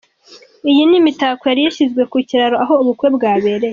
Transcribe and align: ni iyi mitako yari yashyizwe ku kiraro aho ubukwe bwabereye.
ni 0.63 0.71
iyi 0.73 1.03
mitako 1.05 1.43
yari 1.49 1.61
yashyizwe 1.65 2.01
ku 2.11 2.15
kiraro 2.29 2.55
aho 2.63 2.73
ubukwe 2.81 3.07
bwabereye. 3.15 3.69